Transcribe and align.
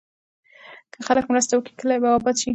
که 0.93 0.99
خلک 1.07 1.25
مرسته 1.31 1.53
وکړي، 1.55 1.73
کلي 1.79 1.97
به 2.01 2.09
اباد 2.17 2.35
شي. 2.41 2.49